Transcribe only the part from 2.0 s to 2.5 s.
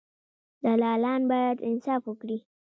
وکړي.